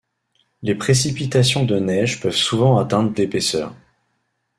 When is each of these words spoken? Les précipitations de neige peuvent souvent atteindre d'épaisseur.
Les 0.63 0.73
précipitations 0.73 1.63
de 1.63 1.77
neige 1.77 2.21
peuvent 2.21 2.31
souvent 2.35 2.79
atteindre 2.79 3.13
d'épaisseur. 3.13 3.75